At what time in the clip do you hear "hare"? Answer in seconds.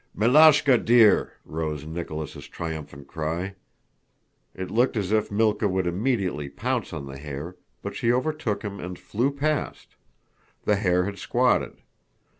7.19-7.55, 10.77-11.05